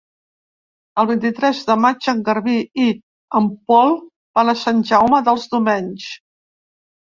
El 1.03 1.09
vint-i-tres 1.11 1.59
de 1.67 1.75
maig 1.81 2.07
en 2.15 2.23
Garbí 2.31 2.57
i 2.85 2.89
en 3.43 3.53
Pol 3.75 3.95
van 4.41 4.53
a 4.55 4.59
Sant 4.65 4.85
Jaume 4.93 5.23
dels 5.33 5.49
Domenys. 5.57 6.13